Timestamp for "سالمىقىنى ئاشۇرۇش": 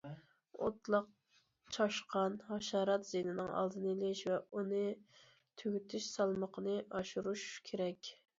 6.17-7.47